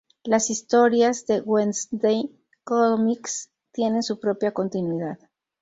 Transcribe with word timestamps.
Las 0.23 0.49
historias 0.49 1.27
de 1.27 1.41
"Wednesday 1.41 2.35
Comics" 2.63 3.51
tienen 3.71 4.01
su 4.01 4.19
propia 4.19 4.51
continuidad. 4.51 5.19